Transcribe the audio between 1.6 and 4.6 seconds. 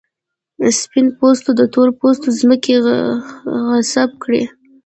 تور پوستو ځمکې غصب کړې.